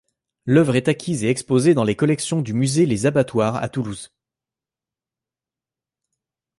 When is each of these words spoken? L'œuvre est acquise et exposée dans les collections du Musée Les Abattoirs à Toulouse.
L'œuvre 0.47 0.77
est 0.77 0.87
acquise 0.87 1.23
et 1.23 1.29
exposée 1.29 1.75
dans 1.75 1.83
les 1.83 1.95
collections 1.95 2.41
du 2.41 2.53
Musée 2.55 2.87
Les 2.87 3.05
Abattoirs 3.05 3.57
à 3.57 3.69
Toulouse. 3.69 4.11